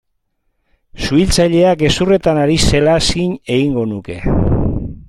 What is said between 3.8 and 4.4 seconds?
nuke.